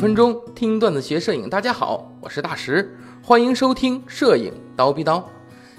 [0.00, 1.50] 分钟听段子学摄影。
[1.50, 5.28] 大家好，我是大石，欢迎收听摄影刀逼刀。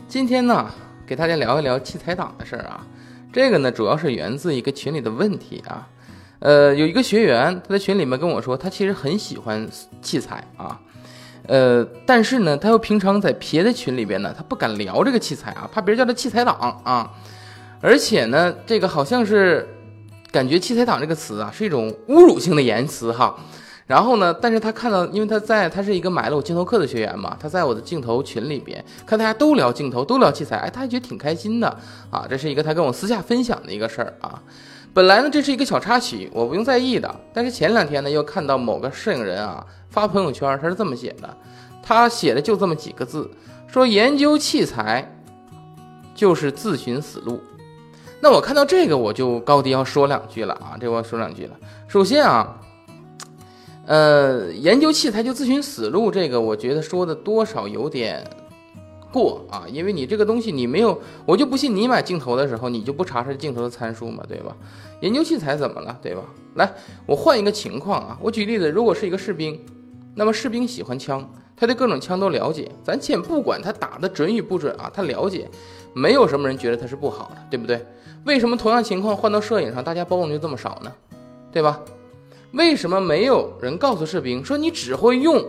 [0.08, 0.70] 今天呢，
[1.08, 2.86] 给大家聊一聊器材党的事儿啊。
[3.34, 5.88] 这个呢，主要是源自一个群里的问题啊。
[6.38, 9.68] 呃，有一个学员他在群里面跟我说，他其实很喜欢
[10.04, 10.80] 器材啊。
[11.48, 17.12] 呃，但是呢，他又平常在别的群里边呢，他不敢聊这个器材啊，怕别人叫他器材党啊。
[17.82, 19.68] 而且呢，这个好像是
[20.32, 23.36] 感觉“器材党”这个词啊，是一种侮辱性的言辞哈。
[23.92, 31.68] 然后呢，但是他看到，因为他在他是一个买了我镜头课的学员嘛，他在我的镜头群里边看大家都聊镜头，都聊器材，哎，他还觉得挺开心的
[32.10, 32.26] 啊。
[32.30, 34.42] 这是一个他跟我私下分享的一个事儿啊。
[34.94, 37.14] 本来呢，这是一个小插曲，我不用在意的。
[37.34, 41.30] 但是前两天呢，又看到某个摄影人啊发朋友圈，他是这么写的，
[41.84, 43.30] 他写的就这么几个字，
[43.68, 45.06] 说研究器材
[46.16, 47.42] 就是自寻死路。
[48.22, 51.58] 那我看到这个，我就高低要说两句了啊，这我要说两句了。
[51.90, 52.56] 首先啊。
[53.86, 58.24] 呃，研究器材就自寻死路，这个我觉得说的多少有点
[59.12, 64.56] 过啊，因为你这个东西你没有，我就不信你买镜头的时候你就不查查镜头的参数嘛，对吧？
[65.02, 66.22] 研究器材怎么了，对吧？
[66.56, 66.72] 来，
[67.06, 69.60] 我换一个情况啊，我举例子，如果是一个士兵，
[70.16, 75.50] 那么士兵喜欢枪，他对各种枪都了解，咱先不管他打的准与不准啊，他了解，
[75.94, 77.84] 没有什么人觉得他是不好的，对不对？
[78.26, 80.92] 为什么同样情况换到摄影上，大家包容就这么少呢？
[81.52, 81.82] 对吧？
[82.52, 85.44] 为什么没有人告诉士兵说你只会用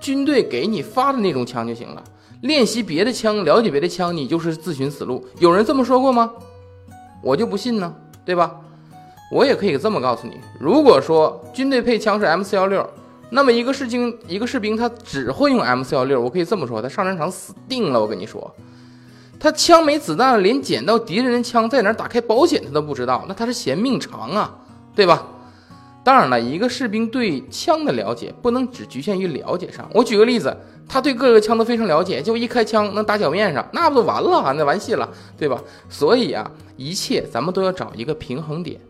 [0.00, 2.02] 军队给你发的那种枪就行了？
[2.42, 5.26] 练习别的枪，了解别的枪，你就是自寻死路。
[5.38, 6.32] 有人这么说过吗？
[7.22, 8.54] 我就不信呢，对吧？
[9.32, 12.88] 我也可以这么告诉你：如果说军队配枪是 M 四幺六，
[13.30, 18.00] 那么一个士兵一个士兵他只会用 M 四幺六，我可以这么说，他上战场死定了。
[18.00, 18.54] 我跟你说，
[19.38, 24.56] 他枪没子弹了，连捡到敌人的枪在哪打开保险他都不知道，那他是嫌命长啊，
[24.94, 25.26] 对吧？
[26.08, 29.86] 当然了，一个士兵对枪的了解不能只局限于了解上。
[29.92, 30.56] 我举个例子，
[30.88, 34.54] 他对各个枪都非常了解，就一开枪能打脚面上，那不就完了？
[34.54, 35.62] 那完戏了，对吧？
[35.90, 38.80] 所以啊，一切咱们都要找一个平衡点。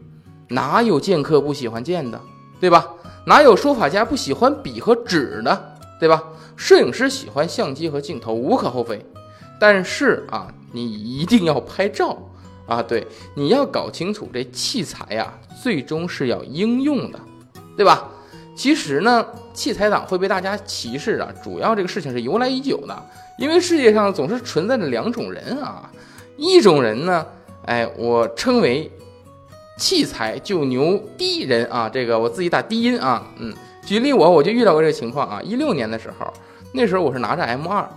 [0.47, 2.21] 哪有剑客不喜欢剑的，
[2.61, 2.87] 对吧？
[3.27, 6.23] 哪有书法家不喜欢笔和纸的，对吧？
[6.55, 9.05] 摄影师喜欢相机和镜头，无可厚非。
[9.59, 12.17] 但是啊，你一定要拍照。
[12.69, 17.19] 啊，对，你要搞清楚这器材呀，最终是要应用的，
[17.77, 18.09] 对吧？
[18.55, 19.25] 其实呢，
[19.55, 23.03] 器材党会被大家歧视啊，主要这个事情是由来已久的，
[23.39, 25.91] 因为世界上总是存在着两种人啊，
[26.37, 27.25] 一种人呢，
[27.65, 28.91] 哎，我称为
[29.79, 33.55] 器材就牛低人啊，这个我自己打低音啊，嗯，
[33.87, 36.31] 举例我我就遇到过这个情况啊，一六年的时候，
[36.75, 37.89] 那时候我是拿着 M 二，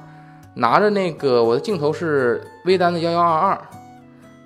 [0.53, 3.61] 拿着那个我的镜头是微单的幺幺二二。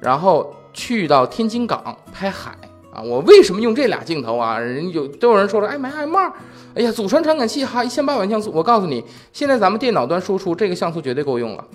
[0.05, 2.51] 然后去到天津港拍海
[2.93, 3.01] 啊！
[3.01, 4.59] 我为什么用这俩镜头啊？
[4.59, 6.31] 人有都有人说了，哎，买 M 二，
[6.75, 8.51] 哎呀，祖传传感器哈，一千八百万像素。
[8.53, 11.66] 我告诉你，现在咱们电脑端输出这个像素绝对够用了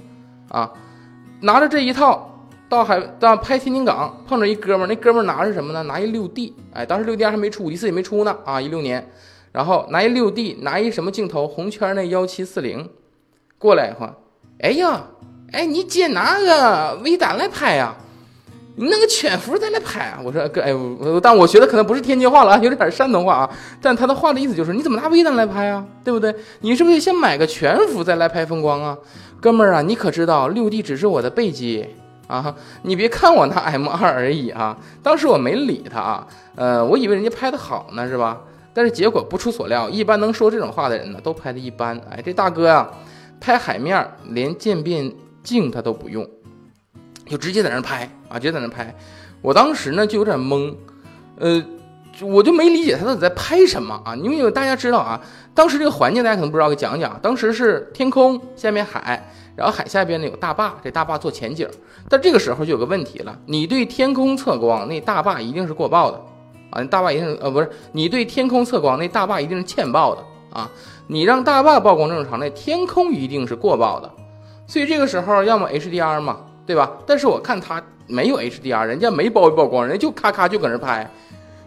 [0.49, 0.71] 啊！
[1.41, 5.83] 拿着这一套到海到拍天津港，碰着一哥们儿，那哥们儿拿着什么呢？
[5.83, 8.61] 拿一六 D，哎，当时六 D 还没出，五 D 四也没出呢啊！
[8.61, 9.11] 一六年，
[9.51, 11.49] 然后拿一六 D，拿一什么镜头？
[11.49, 12.89] 红圈那幺七四零，
[13.59, 14.15] 过来话，
[14.61, 15.03] 哎呀，
[15.51, 17.97] 哎，你借拿个微单来拍呀？
[18.77, 20.21] 你那个全幅再来拍啊！
[20.25, 20.73] 我说哥，哎，
[21.23, 23.51] 但我学的可能不是天津话了， 有点山东话啊。
[23.83, 25.85] 但他的话的意思就是，你怎么拿微单来拍啊？
[26.03, 26.35] 对不对？
[26.61, 28.97] 你是不是得先买个全幅再来拍风光啊？
[29.41, 31.85] 哥们儿啊，你可知道六 D 只是我的背机
[32.27, 32.55] 啊？
[32.83, 34.79] 你别看我拿 M 二而已啊。
[35.03, 38.41] 当时我没理他啊，呃，我以为人家拍的好呢，是吧？
[38.73, 42.01] 但是结果不出所料，一般能说这种话的人呢，都拍的一般。
[42.09, 42.89] 哎，这大哥呀，
[43.41, 46.25] 拍海面连渐变镜他都不用。
[47.31, 48.93] 就直接在那拍啊，直接在那拍。
[49.41, 50.75] 我当时呢就有点懵，
[51.39, 51.65] 呃，
[52.23, 54.17] 我就没理解他到底在拍什么啊。
[54.17, 55.21] 因为大家知道啊，
[55.55, 57.17] 当时这个环境大家可能不知道，给讲讲。
[57.23, 61.69] 当时是天空下面海，然后海下边呢有大坝，这大坝做前景。
[62.09, 66.21] 但这个时候就有个问题了，你对天空测光，那大坝一定是过曝的
[66.71, 70.23] 啊，大坝一定是呃不是，你对天空测光，那大坝一定是欠曝的
[70.53, 70.69] 啊。
[71.07, 74.11] 你让大坝曝光正常，那天空一定是过曝的。
[74.67, 76.41] 所以这个时候要么 HDR 嘛。
[76.71, 76.89] 对吧？
[77.05, 81.11] 但是我看他没有 HDR，人家没曝一曝光，人家就咔咔就搁那拍，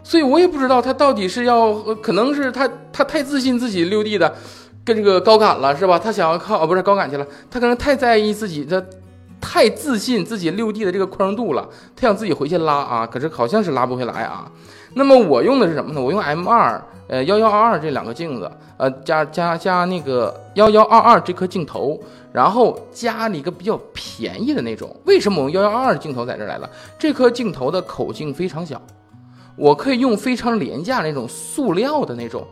[0.02, 4.34] 所以我也不知道他到底是要，可能是他他太自信自己六 D 的，
[4.82, 5.98] 跟这个高感了是吧？
[5.98, 8.82] 他想要靠哦不是高感去了，他可能太在意自己的，
[9.54, 11.64] 太自信自己六 D 的这个宽容度了，
[11.94, 14.50] 他想自己回去拉啊，可是好像是拉不回来啊。
[14.94, 16.00] 那么我用的是什么呢？
[16.00, 21.96] 我用 M 二呃幺幺二二这两个镜子，呃加加加那个幺幺二二这颗镜头。
[22.32, 26.68] 然后加了一个比较便宜的那种，为什么我用幺幺二二镜头在这来了？
[26.98, 28.82] 这颗镜头的口径非常小，
[29.54, 32.44] 我可以用非常廉价那种塑料的那种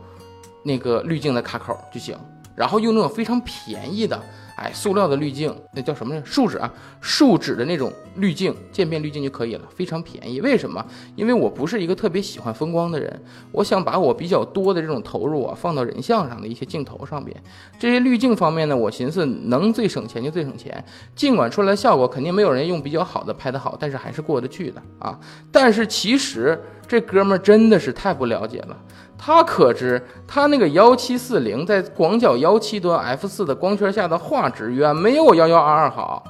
[0.63, 2.17] 那个滤镜的卡口就行，
[2.55, 4.17] 然后用那种非常便宜的。
[4.57, 6.23] 哎，塑料的滤镜，那叫什么呢？
[6.25, 10.41] 树脂啊，树脂的那种滤镜，渐变滤镜就可以了，非常便宜。
[10.41, 10.85] 为什么？
[11.17, 17.37] 因为我不是一个特别喜欢风光的人，我想把我比较多的这种投入啊，放到人像上的一些镜头上边。
[17.79, 20.85] 这些滤镜方面呢，我寻思能最省钱就最省钱。
[21.15, 25.19] 尽管出来效果肯定没有人用比较好的拍的好，但是还是过得去的啊。
[25.51, 28.77] 但是其实这哥们儿真的是太不了解了。
[29.25, 36.25] 他可知，他那个幺七四零在广角幺七端 f 四的光圈下的画质远没有我幺幺二二好，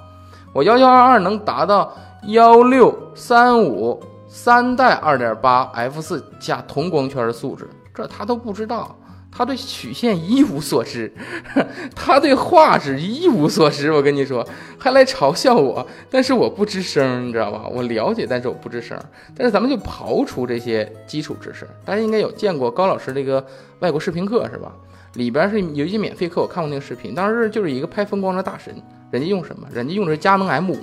[0.52, 1.92] 我幺幺二二能达到
[2.28, 8.96] 幺六三五三代二点八 f 四加同光圈的素质，这他都不知道。
[9.34, 11.10] 他对曲线一无所知，
[11.96, 13.90] 他对画质一无所知。
[13.90, 14.46] 我跟你说，
[14.78, 17.62] 还来嘲笑我，但是我不吱声，你知道吧？
[17.72, 18.94] 我了解，但是我不吱声。
[19.34, 23.42] 但是咱们就刨除这些基础知识，大家应该有见过高老师这个
[23.78, 24.70] 外国视频课是吧？
[25.14, 28.74] 里边是有一些免费课，我看过那个视频，当时就是一个拍风光的大神，
[29.10, 29.66] 人家用什么？
[29.72, 30.78] 人家用的是佳能 M 五，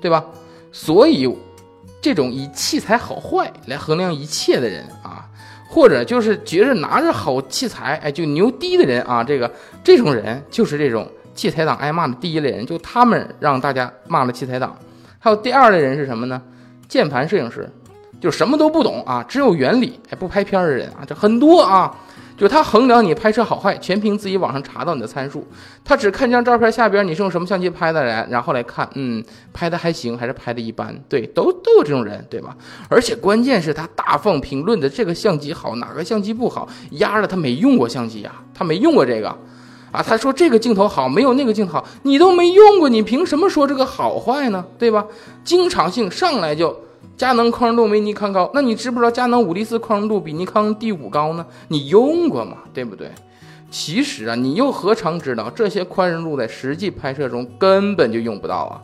[0.00, 0.24] 对吧？
[0.72, 1.28] 所以，
[2.00, 5.28] 这种以器材好坏来衡量一切的人啊。
[5.66, 9.50] 或者就是觉着拿着好器材，哎，就牛逼的人啊，这个
[9.82, 14.76] 这种人就是这种器材党挨骂的第一类人，就他们让大家骂了器材党。
[15.18, 16.40] 还有第二类人是什么呢？
[16.86, 17.68] 键盘摄影师，
[18.20, 21.92] 就什么都不懂啊，只有原理，还不拍片的人啊，这很多啊。
[22.36, 25.46] 就他衡量你拍摄好坏，全凭自己网上查到你的参数。
[25.84, 29.22] 他只看张照片下边你是用什么相机拍的，来然后来看，嗯，
[29.52, 30.92] 拍的还行还是拍的一般？
[31.08, 32.56] 对，都都有这种人，对吧？
[32.88, 36.68] 而且关键是他大放评论的这个相机好，哪个相机不好？
[36.92, 39.28] 压着他没用过相机呀，他没用过这个，
[39.92, 44.64] 啊，他说这个镜头好，没有那个镜头好，你都没用过，你凭什么说这个好坏呢？
[44.76, 45.06] 对吧？
[45.44, 46.83] 经常性上来就。
[47.16, 51.46] 佳能宽容度没尼康高，那你知不知道佳能五 D 四宽容度比尼康 D 五高呢？
[51.68, 52.58] 你用过吗？
[52.72, 53.10] 对不对？
[53.70, 58.82] 其实啊，你又何尝知道这些宽容度在实际拍摄中根本就用不到啊，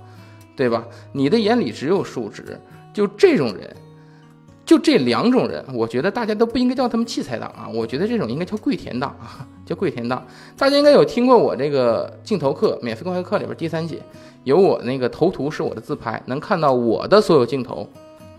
[0.56, 0.84] 对吧？
[1.12, 2.58] 你的眼里只有数值，
[2.92, 3.76] 就这种人，
[4.64, 10.24] 就这两种人，我觉得大家都不应该叫他们器材党啊，我觉得这种应该叫跪田党啊，叫跪田党。
[10.56, 14.00] 大家应该有听过我这个镜头课免费公开课里边第三节，
[14.44, 17.88] 有我那个头图是我的自拍，能看到我的所有镜头。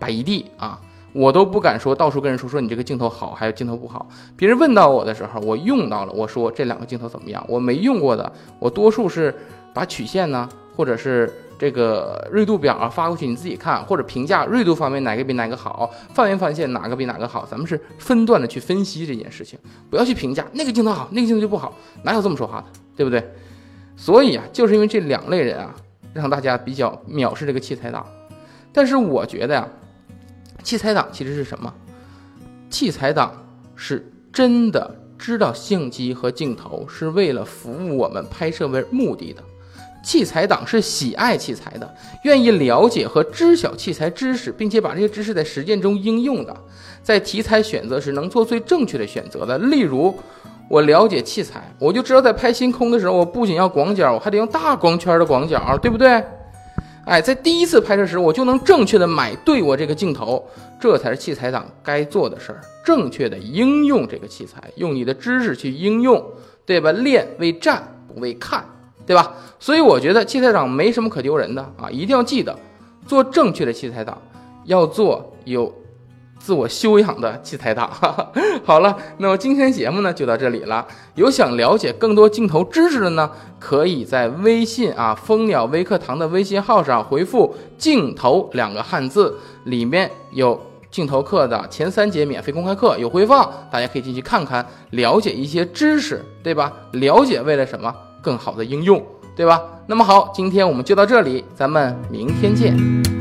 [0.02, 0.82] 摆一地啊，
[1.14, 4.08] 我都不敢说到处跟人说说你这个镜头好，还有镜头不好。
[4.36, 7.46] 别人问到我的时候，我用到了，我说这两个镜头怎么样？
[7.48, 9.32] 我没用过的，我多数是
[9.76, 17.46] 把曲线呢，或者是这个锐度表啊发过去，你自己看，或者评价锐度方面哪个比哪个好，范围范线哪个比哪个好。
[17.46, 19.60] 咱们是分段的去分析这件事情，
[19.92, 21.72] 不要去评价那个镜头好，那个镜头就不好，
[22.02, 22.66] 哪有这么说话的，
[22.96, 23.24] 对不对？
[23.96, 25.76] 所以啊，就是因为这两类人啊，
[26.14, 28.04] 让大家比较藐视这个器材党。
[28.74, 29.68] 但是我觉得呀。
[30.64, 31.74] 器材党其实是什么？
[32.70, 33.34] 器材党
[33.76, 39.44] 是真的知道相机和镜头是为了服务我们拍摄为目的的。
[40.04, 46.56] 器材党是喜爱器材的，愿意了解和知晓器材知识，并且把这些知识在实践中应用的。
[47.04, 49.60] 在题材选择时能做最正确的选择的。
[49.60, 50.18] 例如，
[50.68, 56.24] 我了解器材，我就知道在拍星空的时候，我不仅要广角，我还得用大光圈的广角，对不对？
[57.06, 60.48] 哎，在第一次拍摄时，我就能正确的买对我这个镜头，
[60.80, 62.62] 这才是器材党该做的事儿。
[62.86, 66.24] 正确的应用这个器材，用你的知识去应用，
[66.66, 66.92] 对吧？
[66.92, 68.64] 练为战，不为看，
[69.06, 69.34] 对吧？
[69.60, 71.90] 所以我觉得器材党没什么可丢人的啊！
[71.90, 72.58] 一定要记得，
[73.08, 74.20] 做正确的器材党，
[74.66, 75.74] 要做有。
[76.44, 77.90] 自我修养的器材党。
[78.66, 80.86] 好了，那么今天节目呢就到这里了。
[81.16, 83.30] 有想了解更多镜头知识的呢，
[83.60, 96.72] 可以在微信啊蜂鸟微课堂的微信号上回复“镜头”两个汉字，里面有镜头课的前三节免费公开课有回放，大家可以进去看看，了解一些知识，对吧？
[96.94, 97.94] 了解为了什么？
[98.22, 99.04] 更好的应用，
[99.36, 99.62] 对吧？
[99.88, 103.21] 那么好，今天我们就到这里，咱们明天见。